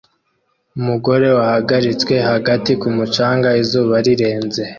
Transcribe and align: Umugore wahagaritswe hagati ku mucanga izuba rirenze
Umugore 0.77 1.27
wahagaritswe 1.37 2.15
hagati 2.31 2.71
ku 2.81 2.87
mucanga 2.95 3.49
izuba 3.61 3.95
rirenze 4.05 4.63